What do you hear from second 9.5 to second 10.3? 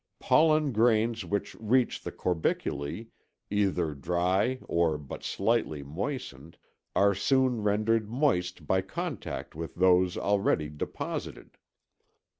with those